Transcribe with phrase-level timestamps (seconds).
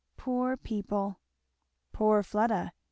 [0.17, 1.19] Poor people!"
[1.93, 2.73] "Poor Fleda!"